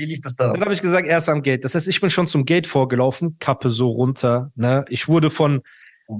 [0.00, 0.50] Wie lief das da?
[0.50, 1.62] Dann habe ich gesagt, erst am Gate.
[1.62, 4.50] Das heißt, ich bin schon zum Gate vorgelaufen, Kappe so runter.
[4.54, 4.82] Ne?
[4.88, 5.60] Ich wurde von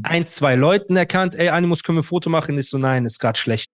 [0.03, 1.35] ein, zwei Leuten erkannt.
[1.35, 2.59] Ey, Animus, können wir ein Foto machen?
[2.59, 3.71] Ich so, nein, ist gerade schlecht.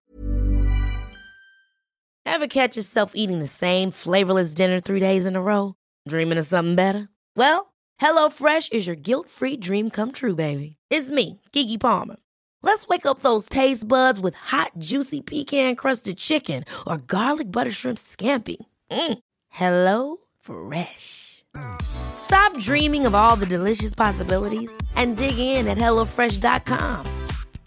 [2.24, 5.74] Ever catch yourself eating the same flavorless dinner three days in a row?
[6.08, 7.08] Dreaming of something better?
[7.34, 10.76] Well, HelloFresh is your guilt-free dream come true, baby.
[10.88, 12.16] It's me, Kiki Palmer.
[12.62, 17.98] Let's wake up those taste buds with hot, juicy pecan-crusted chicken or garlic butter shrimp
[17.98, 18.56] scampi.
[18.90, 19.18] Mm.
[19.56, 21.42] Hello Fresh.
[21.80, 27.06] Stop dreaming of all the delicious possibilities and dig in at HelloFresh.com.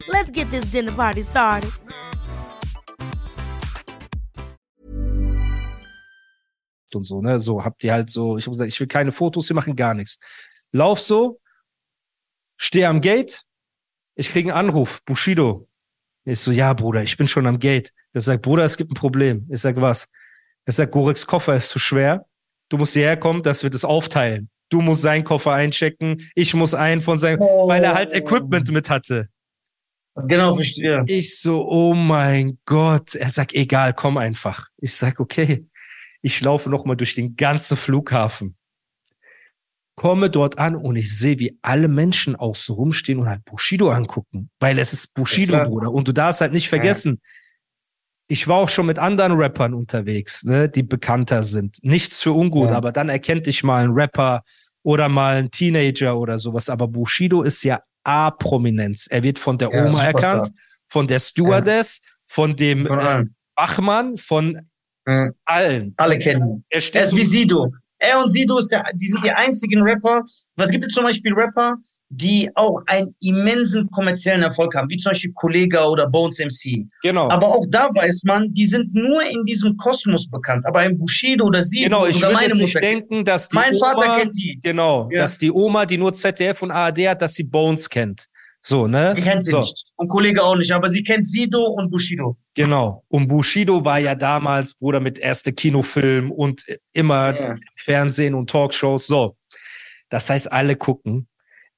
[0.08, 1.72] Let's get this dinner party started.
[6.94, 7.40] und so, ne?
[7.40, 9.96] So habt ihr halt so, ich habe gesagt, ich will keine Fotos, wir machen gar
[9.96, 10.20] nichts.
[10.72, 11.40] Lauf so,
[12.56, 13.42] stehe am Gate,
[14.14, 15.68] ich kriege einen Anruf, Bushido.
[16.24, 17.94] Ich so, ja, Bruder, ich bin schon am Gate.
[18.14, 19.48] Er sagt, Bruder, es gibt ein Problem.
[19.50, 20.08] Ich sag, was?
[20.70, 22.28] Er sagt, Goreks Koffer ist zu schwer.
[22.70, 24.52] Du musst hierher kommen, dass wir das aufteilen.
[24.70, 27.68] Du musst seinen Koffer einchecken, ich muss einen von seinem, oh.
[27.68, 29.30] weil er halt Equipment mit hatte.
[30.28, 31.04] Genau, verstehe.
[31.08, 33.16] Ich so, oh mein Gott.
[33.16, 34.68] Er sagt, egal, komm einfach.
[34.78, 35.66] Ich sag, okay.
[36.22, 38.56] Ich laufe noch mal durch den ganzen Flughafen.
[39.96, 43.90] Komme dort an und ich sehe, wie alle Menschen auch so rumstehen und halt Bushido
[43.90, 44.52] angucken.
[44.60, 45.92] Weil es ist Bushido, ja, Bruder.
[45.92, 47.30] Und du darfst halt nicht vergessen, ja.
[48.32, 51.78] Ich war auch schon mit anderen Rappern unterwegs, ne, die bekannter sind.
[51.82, 52.78] Nichts für ungut, ja.
[52.78, 54.44] aber dann erkennt dich mal ein Rapper
[54.84, 56.70] oder mal ein Teenager oder sowas.
[56.70, 59.08] Aber Bushido ist ja A-Prominenz.
[59.10, 60.52] Er wird von der Oma erkannt,
[60.88, 64.62] von der Stewardess, von dem äh, Bachmann, von.
[65.46, 65.96] Allen.
[65.98, 66.64] Alle kennen.
[66.70, 67.68] Er, er ist wie Sido.
[67.98, 70.22] Er und Sido ist der, die sind die einzigen Rapper.
[70.56, 71.78] Was gibt es zum Beispiel Rapper,
[72.10, 76.88] die auch einen immensen kommerziellen Erfolg haben, wie zum Beispiel Kollega oder Bones MC.
[77.04, 77.30] Genau.
[77.30, 80.66] Aber auch da weiß man, die sind nur in diesem Kosmos bekannt.
[80.66, 82.64] Aber ein Bushido oder Sido genau, ich oder meine Mutter.
[82.64, 84.60] Nicht denken, dass die mein Oma, Vater kennt die.
[84.62, 85.22] Genau, ja.
[85.22, 88.26] dass die Oma, die nur ZDF und ARD hat, dass sie Bones kennt.
[88.62, 89.14] So, ne?
[89.16, 89.60] Die kennt sie so.
[89.60, 89.86] nicht.
[89.96, 92.38] Und Kollege auch nicht, aber sie kennt Sido und Bushido.
[92.56, 93.04] Genau.
[93.08, 97.56] Und Bushido war ja damals Bruder mit erste Kinofilm und immer ja.
[97.78, 99.08] Fernsehen und Talkshows.
[99.08, 99.38] So.
[100.10, 101.29] Das heißt, alle gucken.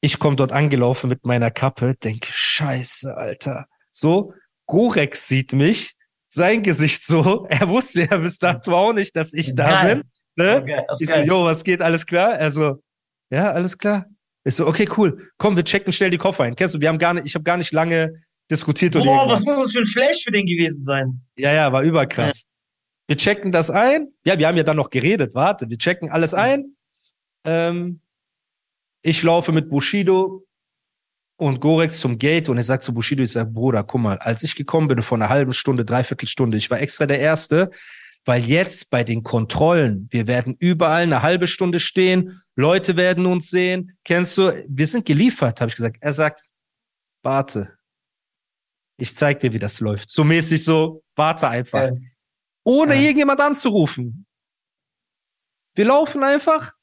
[0.01, 3.67] Ich komme dort angelaufen mit meiner Kappe, denke, scheiße, Alter.
[3.91, 4.33] So,
[4.65, 5.95] Gorex sieht mich,
[6.27, 7.45] sein Gesicht so.
[7.49, 9.95] Er wusste ja bis dato auch nicht, dass ich da geil.
[9.97, 10.03] bin.
[10.37, 10.65] Ne?
[10.65, 12.33] Geil, ich so, jo, was geht, alles klar?
[12.33, 12.81] Also,
[13.29, 14.05] ja, alles klar.
[14.43, 15.29] Ich so, okay, cool.
[15.37, 16.55] Komm, wir checken schnell die Koffer ein.
[16.55, 18.93] Kennst du, wir haben gar nicht, ich habe gar nicht lange diskutiert.
[18.93, 21.21] Boah, was muss das für ein Flash für den gewesen sein?
[21.35, 22.41] Ja, ja, war überkrass.
[22.41, 22.47] Ja.
[23.07, 24.13] Wir checken das ein.
[24.23, 25.35] Ja, wir haben ja dann noch geredet.
[25.35, 26.75] Warte, wir checken alles ein.
[27.45, 28.01] Ähm,
[29.01, 30.45] ich laufe mit Bushido
[31.37, 34.43] und Gorex zum Gate und ich sag zu Bushido, ich sag, Bruder, guck mal, als
[34.43, 37.71] ich gekommen bin vor einer halben Stunde, dreiviertel Stunde, ich war extra der Erste,
[38.25, 43.49] weil jetzt bei den Kontrollen, wir werden überall eine halbe Stunde stehen, Leute werden uns
[43.49, 43.97] sehen.
[44.03, 45.97] Kennst du, wir sind geliefert, habe ich gesagt.
[46.01, 46.43] Er sagt,
[47.23, 47.75] warte,
[48.97, 50.11] ich zeig dir, wie das läuft.
[50.11, 51.85] So mäßig so, warte einfach.
[51.85, 51.91] Ja.
[52.63, 53.01] Ohne ja.
[53.01, 54.27] irgendjemand anzurufen.
[55.73, 56.73] Wir laufen einfach,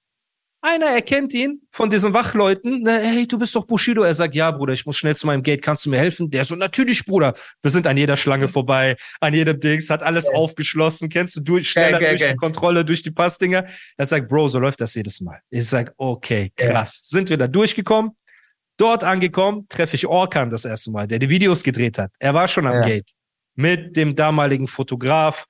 [0.60, 2.82] einer erkennt ihn von diesen Wachleuten.
[2.82, 4.02] Na, hey, du bist doch Bushido.
[4.02, 5.62] Er sagt, ja, Bruder, ich muss schnell zu meinem Gate.
[5.62, 6.30] Kannst du mir helfen?
[6.30, 7.34] Der so, natürlich, Bruder.
[7.62, 10.36] Wir sind an jeder Schlange vorbei, an jedem Dings, hat alles okay.
[10.36, 11.08] aufgeschlossen.
[11.08, 13.66] Kennst du durch, schneller okay, okay, durch die Kontrolle, durch die Passdinger.
[13.96, 15.40] Er sagt, Bro, so läuft das jedes Mal.
[15.50, 17.02] Ich sag, okay, krass.
[17.04, 17.18] Ja.
[17.18, 18.12] Sind wir da durchgekommen?
[18.76, 22.12] Dort angekommen, treffe ich Orkan das erste Mal, der die Videos gedreht hat.
[22.18, 22.80] Er war schon am ja.
[22.80, 23.10] Gate
[23.54, 25.46] mit dem damaligen Fotograf.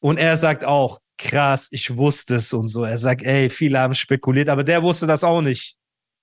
[0.00, 2.84] Und er sagt auch, krass, ich wusste es und so.
[2.84, 5.76] Er sagt, ey, viele haben spekuliert, aber der wusste das auch nicht,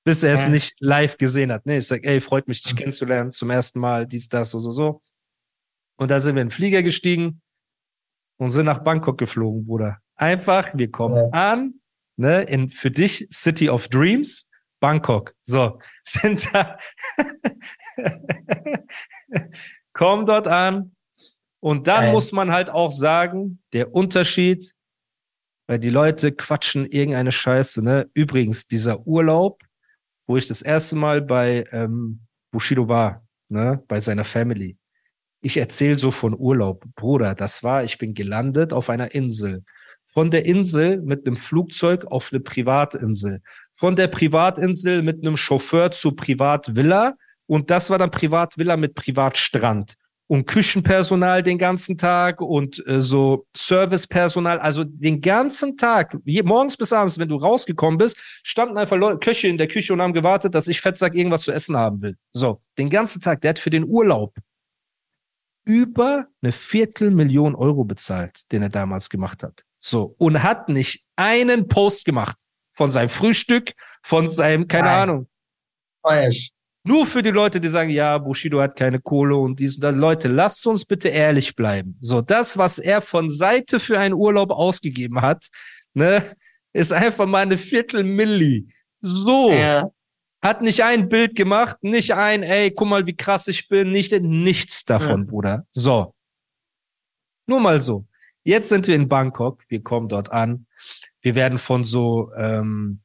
[0.03, 0.49] bis er es ja.
[0.49, 1.65] nicht live gesehen hat.
[1.65, 2.77] Nee, ich sag, ey, freut mich, dich mhm.
[2.77, 5.01] kennenzulernen, zum ersten Mal, dies, das, so, so, so.
[5.97, 7.41] Und da sind wir in den Flieger gestiegen
[8.37, 9.99] und sind nach Bangkok geflogen, Bruder.
[10.15, 11.29] Einfach, wir kommen ja.
[11.31, 11.75] an,
[12.17, 15.33] ne, in, für dich City of Dreams, Bangkok.
[15.41, 16.77] So, sind da,
[19.93, 20.95] kommen dort an,
[21.65, 22.11] und dann äh.
[22.11, 24.74] muss man halt auch sagen, der Unterschied
[25.67, 27.83] weil die Leute quatschen irgendeine Scheiße.
[27.83, 28.09] Ne?
[28.13, 29.63] Übrigens, dieser Urlaub,
[30.27, 32.21] wo ich das erste Mal bei ähm,
[32.51, 33.83] Bushido war, ne?
[33.87, 34.77] bei seiner Family.
[35.41, 36.85] Ich erzähle so von Urlaub.
[36.95, 39.63] Bruder, das war, ich bin gelandet auf einer Insel.
[40.03, 43.41] Von der Insel mit einem Flugzeug auf eine Privatinsel.
[43.73, 47.15] Von der Privatinsel mit einem Chauffeur zur Privatvilla.
[47.47, 49.95] Und das war dann Privatvilla mit Privatstrand
[50.27, 56.77] und Küchenpersonal den ganzen Tag und äh, so Servicepersonal, also den ganzen Tag, je, morgens
[56.77, 60.13] bis abends, wenn du rausgekommen bist, standen einfach Leute, Köche in der Küche und haben
[60.13, 62.17] gewartet, dass ich Fettsack irgendwas zu essen haben will.
[62.33, 64.35] So, den ganzen Tag, der hat für den Urlaub
[65.65, 69.63] über eine Viertelmillion Euro bezahlt, den er damals gemacht hat.
[69.79, 70.15] So.
[70.17, 72.37] Und hat nicht einen Post gemacht
[72.73, 73.73] von seinem Frühstück,
[74.03, 75.09] von seinem, keine Nein.
[75.09, 75.29] Ahnung.
[76.01, 76.54] Falsch.
[76.87, 79.95] Nur für die Leute, die sagen, ja, Bushido hat keine Kohle und dies und das.
[79.95, 81.97] Leute, lasst uns bitte ehrlich bleiben.
[81.99, 85.47] So, das, was er von Seite für einen Urlaub ausgegeben hat,
[85.95, 86.23] ne,
[86.73, 88.67] ist einfach mal eine Viertelmilli.
[89.01, 89.51] So.
[89.51, 89.89] Ja.
[90.43, 94.11] Hat nicht ein Bild gemacht, nicht ein, ey, guck mal, wie krass ich bin, nicht
[94.21, 95.27] nichts davon, Ja.
[95.27, 95.65] Bruder.
[95.71, 96.13] So.
[97.47, 98.05] Nur mal so.
[98.43, 100.67] Jetzt sind wir in Bangkok, wir kommen dort an.
[101.21, 102.99] Wir werden von so, ähm,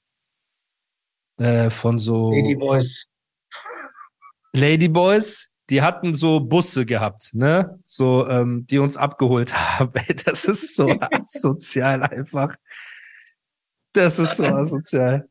[1.39, 3.07] äh, von so Ladyboys.
[4.55, 7.79] Ladyboys, die hatten so Busse gehabt, ne?
[7.87, 9.93] So, ähm, die uns abgeholt haben.
[10.25, 12.55] Das ist so asozial einfach.
[13.93, 15.29] Das ist so asozial.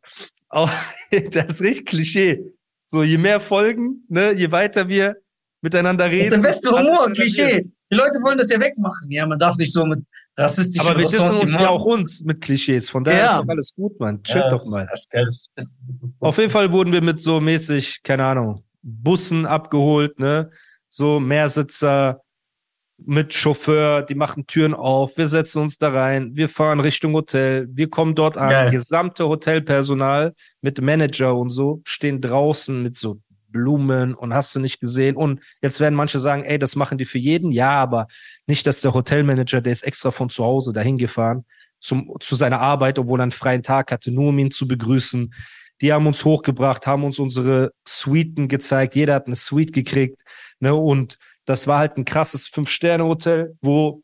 [0.49, 0.71] Auch,
[1.31, 2.41] das ist richtig Klischee.
[2.87, 5.17] So, je mehr Folgen, ne, je weiter wir
[5.61, 6.23] miteinander Das reden.
[6.23, 7.59] ist der beste Humor, Klischee.
[7.91, 9.09] Die Leute wollen das ja wegmachen.
[9.11, 9.99] Ja, man darf nicht so mit
[10.37, 12.89] rassistischen Aber wir dissen uns ja auch uns mit Klischees.
[12.89, 13.31] Von daher Ja.
[13.31, 14.23] ist doch alles gut, Mann.
[14.23, 14.87] Chill Ja, doch das- mal.
[14.89, 15.71] Das, das, das,
[16.19, 20.51] Auf jeden Fall wurden wir mit so mäßig, keine Ahnung, Bussen abgeholt, ne?
[20.89, 22.21] So Mehrsitzer
[22.97, 27.67] mit Chauffeur, die machen Türen auf, wir setzen uns da rein, wir fahren Richtung Hotel,
[27.71, 28.71] wir kommen dort an, Geil.
[28.71, 33.21] gesamte Hotelpersonal mit Manager und so stehen draußen mit so
[33.51, 35.15] Blumen und hast du nicht gesehen.
[35.15, 37.51] Und jetzt werden manche sagen, ey, das machen die für jeden.
[37.51, 38.07] Ja, aber
[38.47, 41.45] nicht, dass der Hotelmanager, der ist extra von zu Hause dahin gefahren
[41.79, 45.33] zum, zu seiner Arbeit, obwohl er einen freien Tag hatte, nur um ihn zu begrüßen.
[45.81, 48.95] Die haben uns hochgebracht, haben uns unsere Suiten gezeigt.
[48.95, 50.23] Jeder hat eine Suite gekriegt.
[50.59, 50.73] Ne?
[50.75, 54.03] Und das war halt ein krasses Fünf-Sterne-Hotel, wo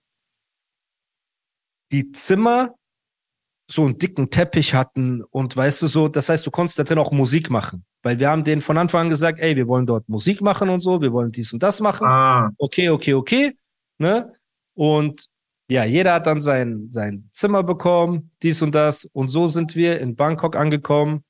[1.91, 2.75] die Zimmer
[3.67, 6.99] so einen dicken Teppich hatten und weißt du so, das heißt, du konntest da drin
[6.99, 7.83] auch Musik machen.
[8.03, 10.79] Weil wir haben denen von Anfang an gesagt, ey, wir wollen dort Musik machen und
[10.79, 13.57] so, wir wollen dies und das machen ah, okay, okay, okay,
[13.97, 14.31] ne?
[14.75, 15.25] Und
[15.67, 19.05] ja, jeder hat dann sein, sein Zimmer bekommen, dies und das.
[19.05, 21.23] Und so sind wir in Bangkok angekommen.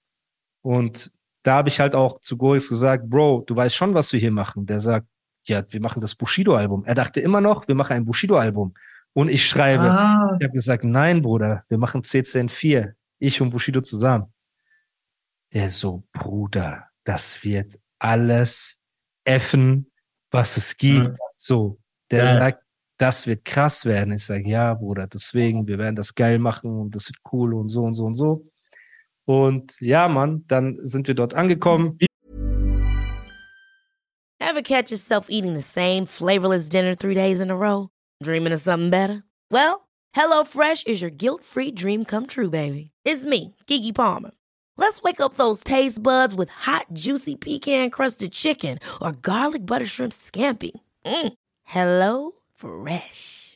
[0.66, 1.12] Und
[1.44, 4.32] da habe ich halt auch zu Gorix gesagt, Bro, du weißt schon, was wir hier
[4.32, 4.66] machen.
[4.66, 5.06] Der sagt,
[5.44, 6.86] ja, wir machen das Bushido-Album.
[6.86, 8.74] Er dachte immer noch, wir machen ein Bushido-Album.
[9.14, 12.94] Und ich schreibe, ah, ich habe gesagt, nein, Bruder, wir machen CCN4.
[13.20, 14.34] Ich und Bushido zusammen.
[15.54, 18.82] Der so, Bruder, das wird alles
[19.24, 19.92] effen,
[20.32, 21.10] was es gibt.
[21.10, 21.16] Mhm.
[21.38, 21.78] So,
[22.10, 22.34] der Ja.
[22.34, 22.64] sagt,
[22.98, 24.16] das wird krass werden.
[24.16, 27.70] Ich sage, ja, Bruder, deswegen, wir werden das geil machen und das wird cool und
[27.70, 28.48] so und so und so.
[29.26, 31.98] Und ja, Mann, dann sind wir dort angekommen.
[34.40, 37.90] Ever catch yourself eating the same flavorless dinner three days in a row?
[38.24, 39.24] Dreaming of something better?
[39.52, 42.92] Well, HelloFresh is your guilt free dream come true, baby.
[43.04, 44.32] It's me, Kiki Palmer.
[44.78, 49.86] Let's wake up those taste buds with hot, juicy pecan crusted chicken or garlic butter
[49.86, 50.72] shrimp scampi.
[51.06, 51.34] Mm.
[51.64, 53.55] Hello Fresh.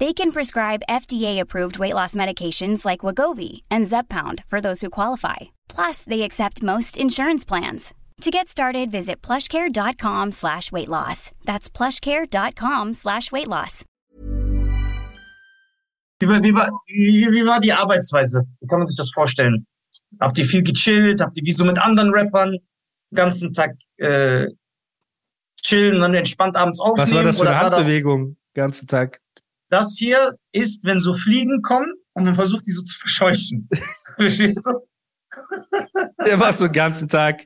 [0.00, 5.36] They can prescribe FDA-approved weight loss medications like Wagovi and Zepbound for those who qualify.
[5.68, 7.94] Plus, they accept most insurance plans.
[8.22, 11.30] To get started, visit plushcare.com slash weight loss.
[11.44, 13.84] That's plushcare.com slash weight loss.
[16.20, 18.42] wie, war- wie, war, wie, wie war die Arbeitsweise?
[18.60, 19.66] Wie kann man sich das vorstellen?
[20.20, 21.20] Habt ihr viel gechillt?
[21.20, 22.60] Habt ihr wie so mit anderen Rappern den
[23.14, 24.46] ganzen Tag äh,
[25.62, 26.98] chillen und dann entspannt abends aufnehmen?
[27.08, 28.36] Was war das für eine war das, Handbewegung?
[28.54, 29.20] Ganzen Tag.
[29.74, 33.68] Das hier ist, wenn so Fliegen kommen und man versucht, die so zu verscheuchen.
[34.18, 34.72] Verstehst du?
[36.26, 37.44] Der war so den ganzen Tag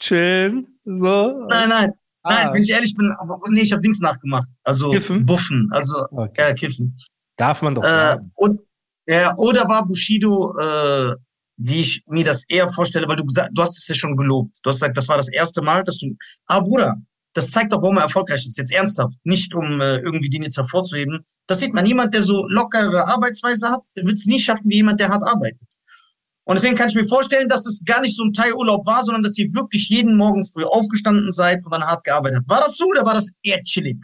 [0.00, 1.46] chillen, so.
[1.48, 1.92] Nein, nein.
[2.24, 4.48] Nein, Ah, wenn ich ehrlich bin, aber nee, ich habe Dings nachgemacht.
[4.62, 5.26] Also Kiffen?
[5.26, 6.48] Buffen, also okay.
[6.48, 6.94] ja, Kiffen.
[7.36, 8.30] Darf man doch Äh, sagen.
[8.34, 8.60] und,
[9.08, 11.14] ja, oder war Bushido, äh,
[11.56, 14.56] wie ich mir das eher vorstelle, weil du gesagt, du hast es ja schon gelobt.
[14.62, 16.16] Du hast gesagt, das war das erste Mal, dass du.
[16.46, 16.94] Ah, Bruder,
[17.34, 18.58] das zeigt doch, warum er erfolgreich ist.
[18.58, 19.14] Jetzt ernsthaft.
[19.24, 21.24] Nicht um äh, irgendwie den jetzt hervorzuheben.
[21.46, 21.86] Das sieht man.
[21.86, 25.68] Jemand, der so lockere Arbeitsweise hat, wird es nie schaffen wie jemand, der hart arbeitet.
[26.44, 29.22] Und deswegen kann ich mir vorstellen, dass es gar nicht so ein Teilurlaub war, sondern
[29.22, 32.50] dass ihr wirklich jeden Morgen früh aufgestanden seid und dann hart gearbeitet habt.
[32.50, 33.96] War das so oder war das eher chillig?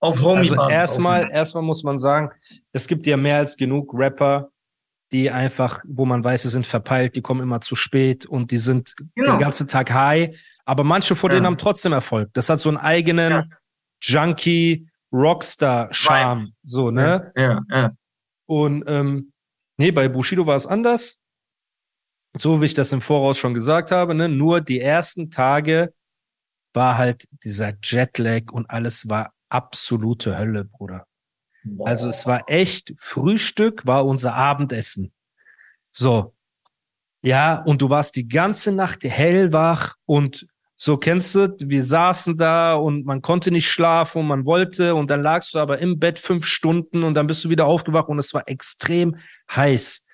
[0.00, 0.58] Auf Homie-Basis.
[0.58, 2.30] Also erstmal, erstmal muss man sagen,
[2.72, 4.50] es gibt ja mehr als genug Rapper,
[5.12, 8.58] die einfach, wo man weiß, sie sind verpeilt, die kommen immer zu spät und die
[8.58, 9.32] sind Genau.
[9.32, 10.36] den ganzen Tag high.
[10.64, 11.36] Aber manche von Ja.
[11.36, 12.30] denen haben trotzdem Erfolg.
[12.32, 13.44] Das hat so einen eigenen Ja.
[14.02, 17.32] Junkie Rockstar-Charme, so, ne?
[17.36, 17.92] Ja, ja.
[18.46, 19.32] Und ähm,
[19.78, 21.18] nee, bei Bushido war es anders.
[22.38, 25.94] so wie ich das im Voraus schon gesagt habe, ne, nur die ersten Tage
[26.74, 31.05] war halt dieser Jetlag und alles war absolute Hölle, Bruder.
[31.84, 35.12] Also es war echt, Frühstück war unser Abendessen.
[35.90, 36.34] So.
[37.22, 40.46] Ja, und du warst die ganze Nacht hellwach und
[40.78, 45.10] so kennst du, wir saßen da und man konnte nicht schlafen und man wollte und
[45.10, 48.18] dann lagst du aber im Bett fünf Stunden und dann bist du wieder aufgewacht und
[48.18, 49.16] es war extrem
[49.50, 50.04] heiß.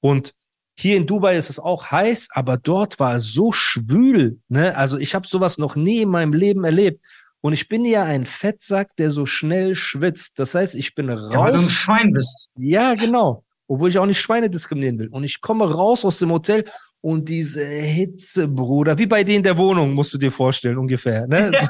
[0.00, 0.34] Und
[0.76, 4.40] hier in Dubai ist es auch heiß, aber dort war es so schwül.
[4.48, 4.76] Ne?
[4.76, 7.04] Also ich habe sowas noch nie in meinem Leben erlebt.
[7.40, 10.38] Und ich bin ja ein Fettsack, der so schnell schwitzt.
[10.38, 11.32] Das heißt, ich bin raus.
[11.32, 12.50] Ja, weil du ein Schwein bist.
[12.56, 13.44] Ja, genau.
[13.68, 15.08] Obwohl ich auch nicht Schweine diskriminieren will.
[15.08, 16.64] Und ich komme raus aus dem Hotel
[17.00, 21.26] und diese Hitze, Bruder, wie bei dir in der Wohnung, musst du dir vorstellen, ungefähr.
[21.26, 21.50] Ne?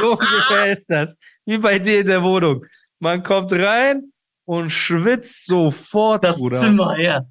[0.00, 1.16] So, so ungefähr ist das.
[1.44, 2.64] Wie bei dir in der Wohnung.
[2.98, 4.10] Man kommt rein
[4.44, 6.58] und schwitzt sofort, das Bruder.
[6.58, 7.24] Zimmer, ja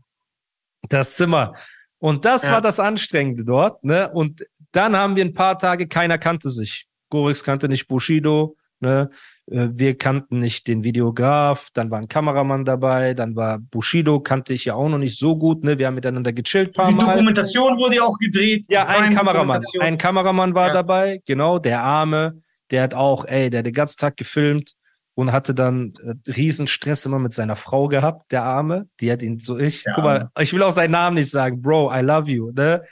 [0.91, 1.53] das Zimmer.
[1.99, 2.53] Und das ja.
[2.53, 3.83] war das Anstrengende dort.
[3.83, 4.11] Ne?
[4.11, 6.87] Und dann haben wir ein paar Tage, keiner kannte sich.
[7.11, 8.57] Gorix kannte nicht Bushido.
[8.79, 9.11] Ne?
[9.45, 11.69] Äh, wir kannten nicht den Videograf.
[11.73, 13.13] Dann war ein Kameramann dabei.
[13.13, 15.63] Dann war Bushido, kannte ich ja auch noch nicht so gut.
[15.63, 15.77] Ne?
[15.77, 16.73] Wir haben miteinander gechillt.
[16.73, 17.11] Paar Die Mal.
[17.11, 18.65] Dokumentation wurde ja auch gedreht.
[18.69, 19.61] Ja, ein Kameramann.
[19.79, 20.73] Ein Kameramann war ja.
[20.73, 21.21] dabei.
[21.25, 22.41] Genau, der Arme.
[22.71, 24.73] Der hat auch, ey, der hat den ganzen Tag gefilmt
[25.13, 28.87] und hatte dann äh, Riesenstress immer mit seiner Frau gehabt, der Arme.
[28.99, 29.93] Die hat ihn so, ich, ja.
[29.93, 32.83] guck mal, ich will auch seinen Namen nicht sagen, Bro, I love you, ne?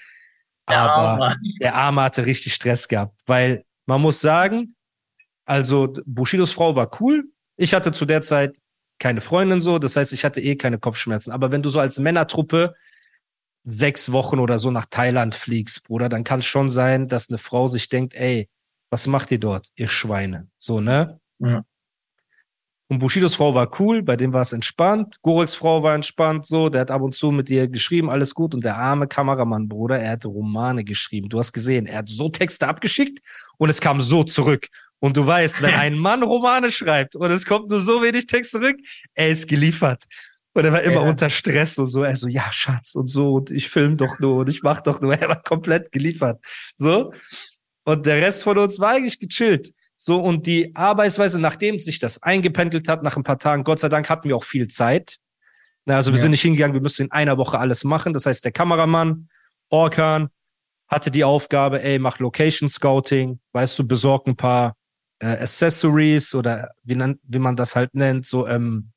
[0.66, 4.76] Aber ja, der Arme hatte richtig Stress gehabt, weil man muss sagen,
[5.46, 7.24] also Bushidos Frau war cool.
[7.58, 8.60] Ich hatte zu der Zeit
[9.00, 11.32] keine Freundin so, das heißt, ich hatte eh keine Kopfschmerzen.
[11.32, 12.76] Aber wenn du so als Männertruppe
[13.64, 17.40] sechs Wochen oder so nach Thailand fliegst, Bruder, dann kann es schon sein, dass eine
[17.40, 18.48] Frau sich denkt, ey,
[18.92, 20.50] was macht ihr dort, ihr Schweine?
[20.60, 21.20] So, ne?
[21.40, 21.64] Ja.
[22.92, 25.18] Und Bushidos Frau war cool, bei dem war es entspannt.
[25.22, 26.70] Goreks Frau war entspannt, so.
[26.70, 28.56] Der hat ab und zu mit ihr geschrieben, alles gut.
[28.56, 31.30] Und der arme Kameramann, Bruder, er hat Romane geschrieben.
[31.30, 33.20] Du hast gesehen, er hat so Texte abgeschickt
[33.58, 34.70] und es kam so zurück.
[34.98, 38.52] Und du weißt, wenn ein Mann Romane schreibt und es kommt nur so wenig Text
[38.52, 38.78] zurück,
[39.14, 40.06] er ist geliefert.
[40.54, 41.10] Und er war immer ja.
[41.10, 42.02] unter Stress und so.
[42.02, 43.36] Er so, ja, Schatz und so.
[43.36, 45.14] Und ich film doch nur und ich mach doch nur.
[45.20, 46.44] Er war komplett geliefert.
[46.78, 47.14] So.
[47.86, 49.72] Und der Rest von uns war eigentlich gechillt.
[50.02, 53.90] So, und die Arbeitsweise, nachdem sich das eingependelt hat, nach ein paar Tagen, Gott sei
[53.90, 55.20] Dank hatten wir auch viel Zeit.
[55.86, 56.22] Also wir ja.
[56.22, 58.14] sind nicht hingegangen, wir müssen in einer Woche alles machen.
[58.14, 59.28] Das heißt, der Kameramann,
[59.70, 60.30] Orkan,
[60.88, 64.78] hatte die Aufgabe, ey, mach Location Scouting, weißt du, besorg ein paar
[65.20, 68.92] äh, Accessories oder wie, wie man das halt nennt, so ähm,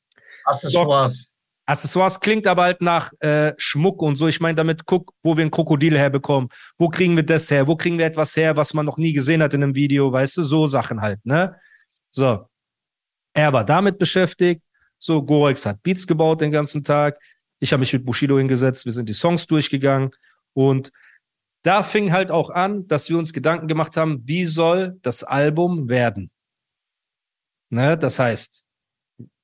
[0.44, 1.34] Accessoires.
[1.64, 4.26] Accessoires klingt aber halt nach äh, Schmuck und so.
[4.26, 6.48] Ich meine damit, guck, wo wir ein Krokodil herbekommen.
[6.76, 7.66] Wo kriegen wir das her?
[7.66, 10.12] Wo kriegen wir etwas her, was man noch nie gesehen hat in einem Video?
[10.12, 11.56] Weißt du, so Sachen halt, ne?
[12.10, 12.46] So.
[13.34, 14.62] Er war damit beschäftigt.
[14.98, 17.18] So, Gorex hat Beats gebaut den ganzen Tag.
[17.60, 18.84] Ich habe mich mit Bushido hingesetzt.
[18.84, 20.10] Wir sind die Songs durchgegangen.
[20.52, 20.92] Und
[21.62, 25.88] da fing halt auch an, dass wir uns Gedanken gemacht haben, wie soll das Album
[25.88, 26.30] werden?
[27.70, 27.96] Ne?
[27.96, 28.66] Das heißt,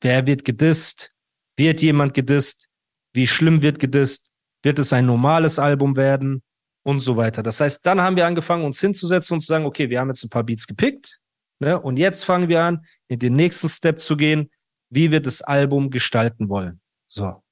[0.01, 1.15] wer wird gedisst?
[1.59, 2.69] Wird jemand gedisst?
[3.13, 4.33] Wie schlimm wird gedisst?
[4.63, 6.43] Wird es ein normales Album werden?
[6.85, 7.43] Und so weiter.
[7.43, 10.25] Das heißt, dann haben wir angefangen, uns hinzusetzen und zu sagen, okay, wir haben jetzt
[10.25, 11.21] ein paar Beats gepickt.
[11.59, 11.79] Ne?
[11.79, 14.51] Und jetzt fangen wir an, in den nächsten Step zu gehen.
[14.89, 16.81] Wie wir das Album gestalten wollen.
[17.09, 17.43] So.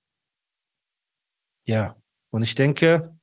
[1.67, 1.97] Ja.
[2.31, 3.15] Und ich denke,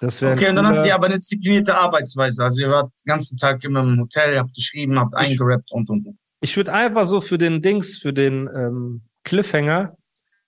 [0.00, 0.34] das wäre.
[0.34, 2.44] Okay, und dann haben Sie aber eine disziplinierte Arbeitsweise.
[2.44, 6.06] Also ihr wart den ganzen Tag immer im Hotel, habt geschrieben, habt eingerappt und und
[6.06, 6.18] und.
[6.40, 9.94] Ich würde einfach so für den Dings, für den ähm, Cliffhanger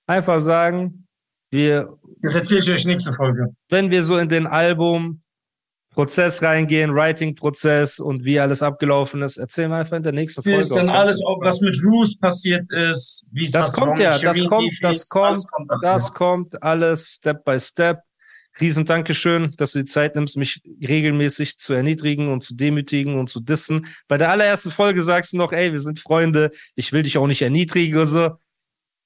[0.06, 1.06] einfach sagen,
[1.50, 1.96] wir.
[2.22, 3.54] Das erzähle ich euch nächste Folge.
[3.68, 5.22] Wenn wir so in den Album
[5.92, 10.58] Prozess reingehen, Writing-Prozess und wie alles abgelaufen ist, erzählen wir einfach in der nächsten Folge.
[10.58, 14.46] Wie ist dann alles, was mit Roos passiert ist, wie es das kommt ja, das
[14.46, 17.98] kommt, das kommt, kommt, das kommt alles Step by Step.
[18.60, 23.28] Riesen Dankeschön, dass du die Zeit nimmst, mich regelmäßig zu erniedrigen und zu demütigen und
[23.28, 23.86] zu dissen.
[24.08, 27.28] Bei der allerersten Folge sagst du noch, ey, wir sind Freunde, ich will dich auch
[27.28, 28.30] nicht erniedrigen oder so.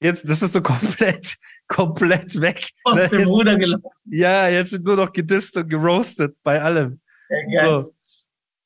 [0.01, 1.37] Jetzt, das ist so komplett,
[1.69, 2.71] komplett weg.
[2.85, 3.09] Aus ne?
[3.09, 4.11] dem jetzt, Ruder gelaufen.
[4.11, 7.01] Ja, jetzt wird nur noch gedisst und geroastet bei allem.
[7.49, 7.95] Ja, so.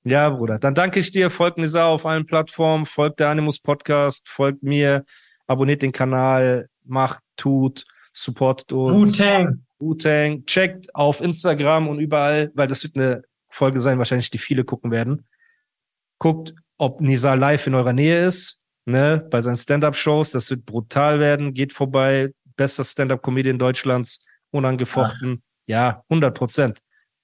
[0.05, 0.59] ja, Bruder.
[0.59, 1.31] Dann danke ich dir.
[1.31, 2.87] Folgt Nisa auf allen Plattformen.
[2.87, 4.29] Folgt der Animus Podcast.
[4.29, 5.05] Folgt mir.
[5.47, 6.69] Abonniert den Kanal.
[6.85, 7.85] Macht, tut.
[8.13, 8.93] Supportet uns.
[8.93, 9.65] Wu-Tang.
[9.79, 10.45] Wu-Tang.
[10.47, 14.91] Checkt auf Instagram und überall, weil das wird eine Folge sein, wahrscheinlich, die viele gucken
[14.91, 15.27] werden.
[16.19, 18.58] Guckt, ob Nisa live in eurer Nähe ist
[18.88, 20.33] ne, bei seinen Stand-Up-Shows.
[20.33, 21.54] Das wird brutal werden.
[21.54, 22.33] Geht vorbei.
[22.57, 24.21] Bester Stand-Up-Comedian Deutschlands.
[24.50, 25.38] Unangefochten.
[25.40, 25.45] Ach.
[25.66, 26.78] Ja, 100 Prozent.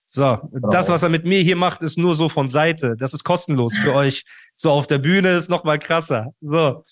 [0.04, 0.68] So, Bravo.
[0.70, 2.94] das, was er mit mir hier macht, ist nur so von Seite.
[2.98, 4.24] Das ist kostenlos für euch.
[4.54, 6.34] So auf der Bühne ist noch mal krasser.
[6.42, 6.84] So.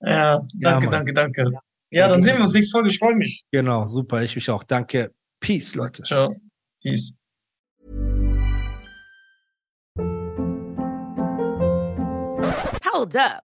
[0.00, 1.50] Ja, danke, ja, danke, danke.
[1.90, 2.90] Ja, dann sehen wir uns nächste Folge.
[2.90, 3.44] Ich freue mich.
[3.50, 4.22] Genau, super.
[4.22, 4.62] Ich mich auch.
[4.62, 5.12] Danke.
[5.40, 6.02] Peace, Leute.
[6.02, 6.34] Ciao.
[6.82, 7.14] Peace.
[12.92, 13.47] Hold up.